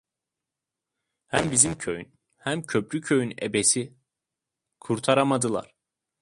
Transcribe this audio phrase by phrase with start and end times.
[1.27, 3.93] Hem bizim köyün, hem Köprüköy'ün ebesi…
[4.79, 5.75] Kurtaramadılar…